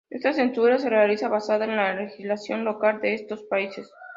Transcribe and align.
Esta 0.09 0.33
censura 0.33 0.79
se 0.79 0.89
realiza 0.89 1.27
basada 1.29 1.65
en 1.65 1.75
la 1.75 1.93
legislación 1.93 2.63
local 2.65 2.99
de 3.01 3.13
esos 3.13 3.43
países. 3.43 3.87